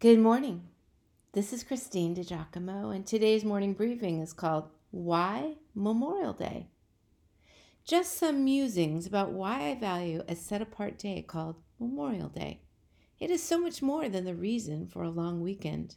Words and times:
Good 0.00 0.20
morning. 0.20 0.62
This 1.32 1.52
is 1.52 1.64
Christine 1.64 2.14
DiGiacomo, 2.14 2.94
and 2.94 3.04
today's 3.04 3.44
morning 3.44 3.72
briefing 3.72 4.20
is 4.20 4.32
called 4.32 4.68
Why 4.92 5.56
Memorial 5.74 6.34
Day? 6.34 6.68
Just 7.84 8.16
some 8.16 8.44
musings 8.44 9.08
about 9.08 9.32
why 9.32 9.70
I 9.70 9.74
value 9.74 10.22
a 10.28 10.36
set 10.36 10.62
apart 10.62 11.00
day 11.00 11.22
called 11.22 11.56
Memorial 11.80 12.28
Day. 12.28 12.60
It 13.18 13.32
is 13.32 13.42
so 13.42 13.58
much 13.58 13.82
more 13.82 14.08
than 14.08 14.24
the 14.24 14.36
reason 14.36 14.86
for 14.86 15.02
a 15.02 15.10
long 15.10 15.40
weekend. 15.40 15.96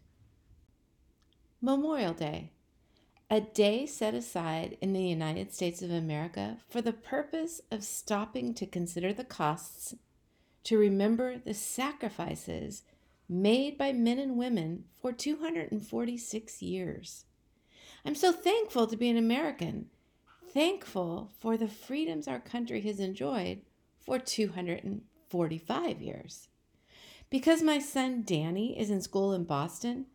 Memorial 1.62 2.14
Day, 2.14 2.54
a 3.30 3.40
day 3.40 3.86
set 3.86 4.16
aside 4.16 4.80
in 4.82 4.94
the 4.94 5.04
United 5.04 5.54
States 5.54 5.84
of 5.84 5.92
America 5.92 6.58
for 6.68 6.82
the 6.82 6.92
purpose 6.92 7.62
of 7.70 7.84
stopping 7.84 8.56
to 8.56 8.66
consider 8.66 9.14
the 9.14 9.24
costs, 9.24 9.94
to 10.64 10.80
remember 10.80 11.38
the 11.38 11.54
sacrifices 11.54 12.82
made 13.32 13.78
by 13.78 13.94
men 13.94 14.20
and 14.20 14.36
women 14.36 14.84
for 15.02 15.14
246 15.14 16.62
years. 16.62 17.26
I'm 18.04 18.16
so 18.16 18.34
thankful 18.34 18.88
to 18.88 18.98
be 18.98 19.10
an 19.10 19.16
American, 19.16 19.86
thankful 20.54 21.32
for 21.40 21.56
the 21.56 21.70
freedoms 21.70 22.28
our 22.28 22.42
country 22.42 22.82
has 22.82 23.00
enjoyed 23.00 23.62
for 24.06 24.20
245 24.20 26.02
years. 26.02 26.50
Because 27.30 27.64
my 27.64 27.80
son 27.80 28.24
Danny 28.26 28.78
is 28.78 28.90
in 28.90 29.02
school 29.02 29.32
in 29.32 29.46
Boston, 29.46 30.08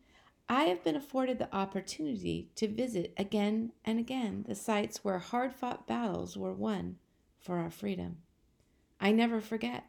I 0.47 0.65
have 0.65 0.85
been 0.85 0.95
afforded 0.95 1.39
the 1.39 1.55
opportunity 1.57 2.51
to 2.57 2.69
visit 2.69 3.15
again 3.17 3.73
and 3.83 3.99
again 3.99 4.45
the 4.47 4.55
sites 4.55 5.03
where 5.03 5.19
hard 5.19 5.55
fought 5.55 5.87
battles 5.87 6.37
were 6.37 6.53
won 6.53 6.97
for 7.39 7.57
our 7.57 7.71
freedom. 7.71 8.19
I 9.01 9.13
never 9.13 9.41
forget. 9.41 9.85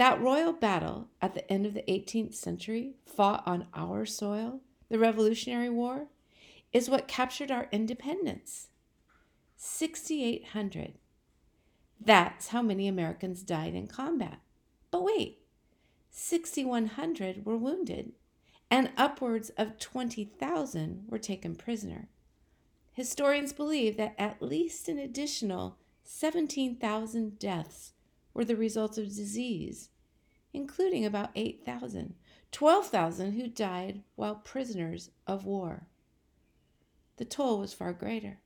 That 0.00 0.18
royal 0.18 0.54
battle 0.54 1.08
at 1.20 1.34
the 1.34 1.52
end 1.52 1.66
of 1.66 1.74
the 1.74 1.82
18th 1.82 2.32
century, 2.32 2.94
fought 3.04 3.42
on 3.44 3.66
our 3.74 4.06
soil, 4.06 4.62
the 4.88 4.98
Revolutionary 4.98 5.68
War, 5.68 6.06
is 6.72 6.88
what 6.88 7.06
captured 7.06 7.50
our 7.50 7.68
independence. 7.70 8.68
6,800. 9.56 10.94
That's 12.00 12.48
how 12.48 12.62
many 12.62 12.88
Americans 12.88 13.42
died 13.42 13.74
in 13.74 13.88
combat. 13.88 14.38
But 14.90 15.04
wait, 15.04 15.42
6,100 16.08 17.44
were 17.44 17.58
wounded, 17.58 18.12
and 18.70 18.92
upwards 18.96 19.50
of 19.58 19.78
20,000 19.78 21.04
were 21.08 21.18
taken 21.18 21.54
prisoner. 21.54 22.08
Historians 22.94 23.52
believe 23.52 23.98
that 23.98 24.14
at 24.16 24.40
least 24.40 24.88
an 24.88 24.98
additional 24.98 25.76
17,000 26.04 27.38
deaths 27.38 27.92
were 28.32 28.44
the 28.46 28.56
result 28.56 28.96
of 28.96 29.08
disease, 29.08 29.89
including 30.52 31.04
about 31.04 31.30
8,000, 31.34 32.14
12,000 32.52 33.32
who 33.32 33.46
died 33.46 34.02
while 34.16 34.34
prisoners 34.36 35.10
of 35.26 35.44
war. 35.44 35.86
The 37.16 37.24
toll 37.24 37.58
was 37.58 37.72
far 37.72 37.92
greater. 37.92 38.38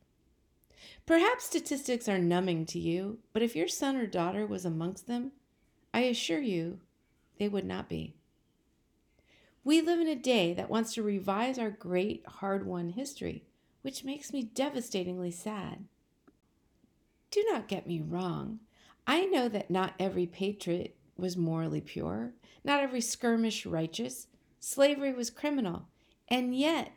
Perhaps 1.07 1.45
statistics 1.45 2.09
are 2.09 2.19
numbing 2.19 2.67
to 2.67 2.79
you, 2.79 3.19
but 3.33 3.43
if 3.43 3.57
your 3.57 3.69
son 3.69 3.97
or 3.97 4.07
daughter 4.07 4.47
was 4.47 4.65
amongst 4.65 5.07
them, 5.07 5.33
I 5.93 6.01
assure 6.01 6.41
you 6.41 6.81
they 7.39 7.49
would 7.49 7.65
not 7.65 7.89
be. 7.89 8.15
We 9.63 9.81
live 9.81 10.01
in 10.01 10.09
a 10.09 10.15
day 10.15 10.53
that 10.55 10.69
wants 10.69 10.93
to 10.95 11.03
revise 11.03 11.59
our 11.59 11.71
great 11.71 12.25
hard 12.27 12.67
won 12.67 12.91
history, 12.91 13.45
which 13.83 14.05
makes 14.05 14.33
me 14.33 14.43
devastatingly 14.43 15.31
sad. 15.31 15.85
Do 17.31 17.45
not 17.51 17.69
get 17.69 17.87
me 17.87 18.01
wrong. 18.01 18.61
I 19.07 19.25
know 19.25 19.49
that 19.49 19.71
not 19.71 19.95
every 19.99 20.27
patriot 20.27 20.97
was 21.17 21.37
morally 21.37 21.81
pure, 21.81 22.33
not 22.65 22.81
every 22.81 23.01
skirmish 23.01 23.67
righteous. 23.67 24.27
Slavery 24.61 25.13
was 25.13 25.31
criminal, 25.31 25.89
and 26.29 26.57
yet 26.57 26.93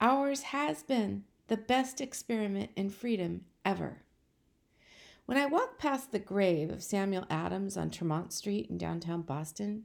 ours 0.00 0.42
has 0.42 0.82
been 0.82 1.24
the 1.48 1.56
best 1.56 2.00
experiment 2.00 2.70
in 2.76 2.90
freedom 2.90 3.44
ever. 3.64 4.02
When 5.26 5.38
I 5.38 5.46
walked 5.46 5.78
past 5.78 6.12
the 6.12 6.18
grave 6.18 6.70
of 6.70 6.82
Samuel 6.82 7.26
Adams 7.30 7.76
on 7.76 7.90
Tremont 7.90 8.32
Street 8.32 8.68
in 8.68 8.76
downtown 8.76 9.22
Boston, 9.22 9.84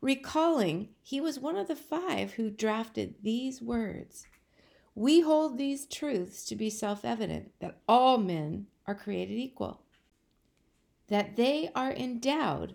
recalling 0.00 0.88
he 1.02 1.20
was 1.20 1.38
one 1.38 1.56
of 1.56 1.68
the 1.68 1.76
five 1.76 2.32
who 2.32 2.50
drafted 2.50 3.16
these 3.22 3.60
words 3.60 4.26
We 4.94 5.20
hold 5.20 5.58
these 5.58 5.86
truths 5.86 6.44
to 6.46 6.56
be 6.56 6.70
self 6.70 7.04
evident 7.04 7.52
that 7.60 7.80
all 7.86 8.16
men 8.18 8.66
are 8.86 8.94
created 8.94 9.36
equal 9.36 9.82
that 11.08 11.36
they 11.36 11.70
are 11.74 11.92
endowed 11.92 12.74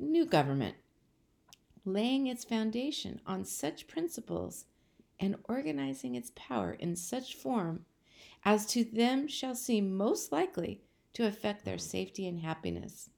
new 0.00 0.24
government, 0.24 0.76
laying 1.84 2.26
its 2.26 2.44
foundation 2.44 3.20
on 3.26 3.44
such 3.44 3.86
principles 3.86 4.64
and 5.18 5.36
organizing 5.48 6.14
its 6.14 6.32
power 6.34 6.72
in 6.72 6.96
such 6.96 7.34
form 7.34 7.84
as 8.44 8.66
to 8.66 8.84
them 8.84 9.28
shall 9.28 9.54
seem 9.54 9.96
most 9.96 10.32
likely 10.32 10.80
to 11.12 11.26
affect 11.26 11.64
their 11.64 11.78
safety 11.78 12.26
and 12.26 12.40
happiness. 12.40 13.10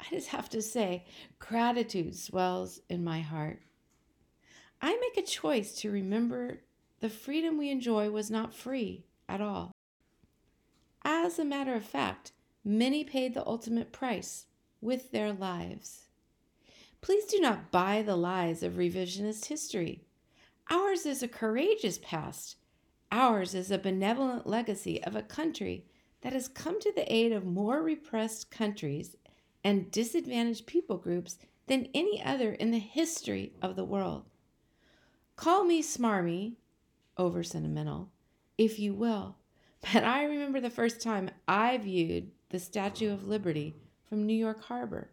I 0.00 0.06
just 0.10 0.28
have 0.28 0.48
to 0.50 0.62
say, 0.62 1.06
gratitude 1.38 2.16
swells 2.16 2.80
in 2.88 3.04
my 3.04 3.20
heart. 3.20 3.60
I 4.80 4.96
make 4.96 5.16
a 5.16 5.26
choice 5.26 5.74
to 5.80 5.90
remember 5.90 6.60
the 7.00 7.08
freedom 7.08 7.58
we 7.58 7.70
enjoy 7.70 8.10
was 8.10 8.30
not 8.30 8.54
free 8.54 9.06
at 9.28 9.40
all. 9.40 9.72
As 11.04 11.38
a 11.38 11.44
matter 11.44 11.74
of 11.74 11.84
fact, 11.84 12.32
Many 12.68 13.02
paid 13.02 13.32
the 13.32 13.46
ultimate 13.46 13.92
price 13.92 14.44
with 14.80 15.10
their 15.10 15.32
lives. 15.32 16.08
Please 17.00 17.24
do 17.26 17.38
not 17.40 17.70
buy 17.70 18.02
the 18.02 18.16
lies 18.16 18.62
of 18.62 18.74
revisionist 18.74 19.46
history. 19.46 20.02
Ours 20.70 21.06
is 21.06 21.22
a 21.22 21.28
courageous 21.28 21.98
past. 21.98 22.56
Ours 23.10 23.54
is 23.54 23.70
a 23.70 23.78
benevolent 23.78 24.46
legacy 24.46 25.02
of 25.04 25.16
a 25.16 25.22
country 25.22 25.84
that 26.20 26.32
has 26.32 26.48
come 26.48 26.80
to 26.80 26.92
the 26.92 27.10
aid 27.12 27.32
of 27.32 27.44
more 27.44 27.82
repressed 27.82 28.50
countries 28.50 29.16
and 29.64 29.90
disadvantaged 29.90 30.66
people 30.66 30.98
groups 30.98 31.38
than 31.66 31.88
any 31.94 32.22
other 32.22 32.52
in 32.52 32.70
the 32.70 32.78
history 32.78 33.52
of 33.62 33.76
the 33.76 33.84
world. 33.84 34.24
Call 35.36 35.64
me 35.64 35.82
smarmy, 35.82 36.54
over 37.16 37.42
sentimental, 37.42 38.10
if 38.56 38.78
you 38.78 38.94
will, 38.94 39.36
but 39.92 40.04
I 40.04 40.24
remember 40.24 40.60
the 40.60 40.70
first 40.70 41.00
time 41.00 41.30
I 41.46 41.78
viewed 41.78 42.30
the 42.50 42.58
Statue 42.58 43.12
of 43.12 43.28
Liberty 43.28 43.74
from 44.08 44.26
New 44.26 44.34
York 44.34 44.64
Harbor. 44.64 45.10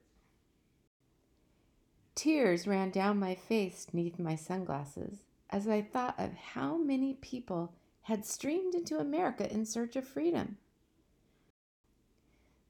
Tears 2.15 2.65
ran 2.65 2.91
down 2.91 3.19
my 3.19 3.35
face 3.35 3.87
neath 3.91 4.17
my 4.17 4.35
sunglasses 4.35 5.25
as 5.49 5.67
I 5.67 5.81
thought 5.81 6.15
of 6.17 6.33
how 6.33 6.77
many 6.77 7.13
people 7.15 7.73
had 8.03 8.25
streamed 8.25 8.73
into 8.73 8.97
America 8.97 9.51
in 9.51 9.65
search 9.65 9.95
of 9.95 10.07
freedom. 10.07 10.57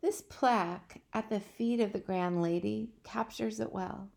This 0.01 0.21
plaque 0.21 1.01
at 1.13 1.29
the 1.29 1.39
feet 1.39 1.79
of 1.79 1.93
the 1.93 1.99
Grand 1.99 2.41
Lady 2.41 2.89
captures 3.03 3.59
it 3.59 3.71
well. 3.71 4.09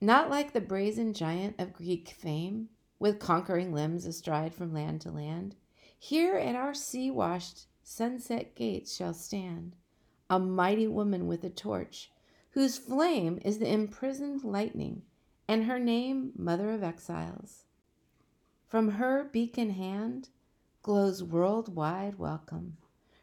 Not 0.00 0.30
like 0.30 0.52
the 0.52 0.60
brazen 0.60 1.12
giant 1.12 1.60
of 1.60 1.72
Greek 1.72 2.08
fame, 2.08 2.68
with 2.98 3.18
conquering 3.18 3.72
limbs 3.72 4.06
astride 4.06 4.54
from 4.54 4.72
land 4.72 5.00
to 5.02 5.10
land, 5.10 5.56
here 5.98 6.36
at 6.36 6.54
our 6.54 6.74
sea 6.74 7.10
washed 7.10 7.66
sunset 7.82 8.54
gates 8.54 8.94
shall 8.94 9.14
stand 9.14 9.76
a 10.30 10.38
mighty 10.38 10.86
woman 10.86 11.26
with 11.26 11.42
a 11.42 11.50
torch, 11.50 12.12
whose 12.52 12.78
flame 12.78 13.40
is 13.44 13.58
the 13.58 13.70
imprisoned 13.70 14.44
lightning, 14.44 15.02
and 15.48 15.64
her 15.64 15.78
name 15.78 16.30
Mother 16.36 16.70
of 16.70 16.84
Exiles. 16.84 17.64
From 18.68 18.92
her 18.92 19.24
beacon 19.24 19.70
hand 19.70 20.28
glows 20.82 21.20
worldwide 21.20 22.16
welcome. 22.16 22.76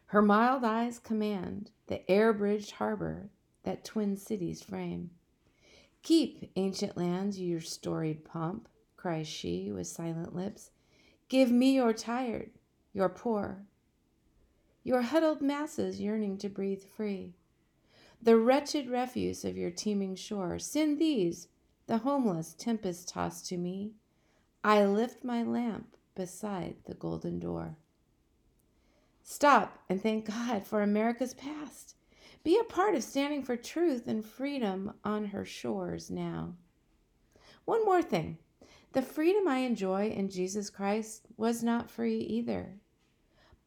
Her 0.06 0.20
mild 0.20 0.64
eyes 0.64 0.98
command 0.98 1.70
the 1.86 2.08
air 2.10 2.34
bridged 2.34 2.72
harbor 2.72 3.30
that 3.62 3.84
twin 3.84 4.16
cities 4.18 4.62
frame. 4.62 5.10
Keep, 6.02 6.50
ancient 6.56 6.96
lands, 6.96 7.40
your 7.40 7.60
storied 7.60 8.24
pomp, 8.24 8.68
cries 8.96 9.26
she 9.26 9.72
with 9.72 9.86
silent 9.86 10.34
lips. 10.34 10.70
Give 11.28 11.50
me 11.50 11.74
your 11.74 11.94
tired, 11.94 12.50
your 12.92 13.08
poor, 13.08 13.64
your 14.82 15.02
huddled 15.02 15.42
masses 15.42 16.00
yearning 16.00 16.38
to 16.38 16.48
breathe 16.48 16.82
free. 16.82 17.34
The 18.20 18.36
wretched 18.36 18.88
refuse 18.88 19.44
of 19.44 19.56
your 19.56 19.70
teeming 19.70 20.16
shore, 20.16 20.58
send 20.58 20.98
these 20.98 21.48
the 21.86 21.98
homeless 21.98 22.54
tempest 22.54 23.08
tossed 23.08 23.46
to 23.46 23.56
me. 23.56 23.92
I 24.62 24.84
lift 24.84 25.24
my 25.24 25.42
lamp 25.42 25.96
beside 26.14 26.76
the 26.84 26.94
golden 26.94 27.38
door. 27.38 27.76
Stop 29.22 29.78
and 29.88 30.02
thank 30.02 30.26
God 30.26 30.66
for 30.66 30.82
America's 30.82 31.34
past. 31.34 31.94
Be 32.44 32.58
a 32.58 32.64
part 32.64 32.94
of 32.94 33.04
standing 33.04 33.42
for 33.42 33.56
truth 33.56 34.08
and 34.08 34.24
freedom 34.24 34.94
on 35.04 35.26
her 35.26 35.44
shores 35.44 36.10
now. 36.10 36.54
One 37.64 37.84
more 37.84 38.02
thing 38.02 38.38
the 38.92 39.02
freedom 39.02 39.46
I 39.46 39.58
enjoy 39.58 40.08
in 40.08 40.30
Jesus 40.30 40.70
Christ 40.70 41.26
was 41.36 41.62
not 41.62 41.90
free 41.90 42.20
either. 42.20 42.76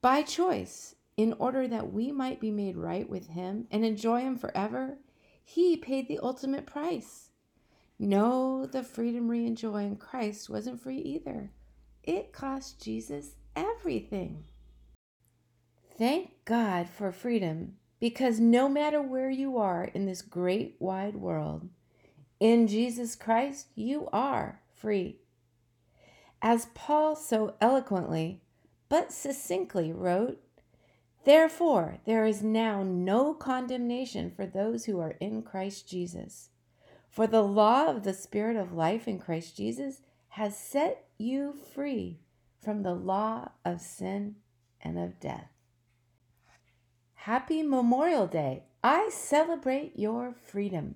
By 0.02 0.24
choice, 0.24 0.96
in 1.22 1.34
order 1.34 1.68
that 1.68 1.94
we 1.94 2.12
might 2.12 2.40
be 2.40 2.50
made 2.50 2.76
right 2.76 3.08
with 3.08 3.28
Him 3.28 3.68
and 3.70 3.86
enjoy 3.86 4.22
Him 4.22 4.38
forever, 4.38 4.98
He 5.44 5.78
paid 5.78 6.08
the 6.08 6.20
ultimate 6.24 6.66
price. 6.66 7.30
No, 8.00 8.66
the 8.66 8.82
freedom 8.82 9.28
we 9.28 9.46
enjoy 9.46 9.84
in 9.84 9.98
Christ 9.98 10.50
wasn't 10.50 10.82
free 10.82 10.98
either. 10.98 11.52
It 12.04 12.34
cost 12.34 12.82
Jesus 12.82 13.36
everything. 13.56 14.46
Thank 15.96 16.32
God 16.46 16.90
for 16.90 17.12
freedom 17.12 17.74
because 18.00 18.40
no 18.40 18.68
matter 18.68 19.00
where 19.00 19.30
you 19.30 19.60
are 19.60 19.84
in 19.84 20.08
this 20.08 20.24
great 20.24 20.76
wide 20.80 21.16
world, 21.16 21.70
in 22.40 22.66
Jesus 22.66 23.16
Christ, 23.16 23.68
you 23.76 24.10
are 24.12 24.62
free. 24.74 25.20
As 26.42 26.70
Paul 26.74 27.16
so 27.16 27.54
eloquently 27.62 28.42
but 28.90 29.14
succinctly 29.14 29.94
wrote, 29.94 30.42
Therefore, 31.24 32.00
there 32.06 32.26
is 32.26 32.42
now 32.42 32.84
no 32.84 33.34
condemnation 33.34 34.32
for 34.32 34.46
those 34.46 34.86
who 34.86 35.00
are 35.00 35.18
in 35.20 35.44
Christ 35.44 35.88
Jesus. 35.88 36.50
For 37.10 37.28
the 37.28 37.44
law 37.44 37.88
of 37.88 38.04
the 38.04 38.14
Spirit 38.14 38.56
of 38.56 38.74
life 38.74 39.08
in 39.08 39.20
Christ 39.20 39.56
Jesus 39.56 40.02
has 40.30 40.58
set 40.58 41.06
you 41.18 41.54
free 41.54 42.20
from 42.60 42.84
the 42.84 42.96
law 42.96 43.50
of 43.66 43.82
sin 43.82 44.38
and 44.80 44.98
of 44.98 45.20
death. 45.20 45.50
Happy 47.14 47.62
Memorial 47.62 48.26
Day! 48.26 48.64
I 48.84 49.10
celebrate 49.10 50.00
your 50.00 50.34
freedom. 50.34 50.96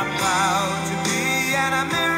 I'm 0.00 0.06
proud 0.16 0.86
to 0.86 1.10
be 1.10 1.56
an 1.56 1.72
American, 1.88 2.17